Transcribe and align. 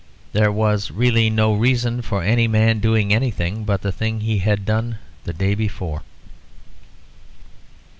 There 0.33 0.51
was 0.51 0.89
really 0.89 1.29
no 1.29 1.53
reason 1.53 2.01
for 2.01 2.23
any 2.23 2.47
man 2.47 2.79
doing 2.79 3.13
anything 3.13 3.65
but 3.65 3.83
the 3.83 3.91
thing 3.91 4.21
he 4.21 4.39
had 4.39 4.65
done 4.65 4.97
the 5.25 5.33
day 5.33 5.53
before. 5.53 6.01